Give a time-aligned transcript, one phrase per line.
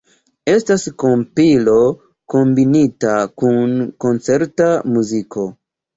[0.51, 1.75] Estas kompilo
[2.35, 3.13] kombinita
[3.43, 3.77] kun
[4.07, 5.51] koncerta muziko.